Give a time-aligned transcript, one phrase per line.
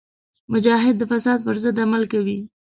[0.53, 2.37] مجاهد د فساد پر ضد عمل کوي.